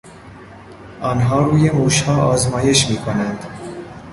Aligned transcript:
آنها 1.01 1.41
روی 1.41 1.69
موشها 1.69 2.27
آزمایش 2.27 2.89
می 2.89 2.97
کنند. 2.97 3.45